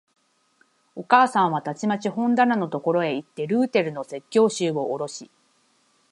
[0.95, 5.29] お母さんはたちまち本棚のところへいって、ルーテルの説教集をおろし、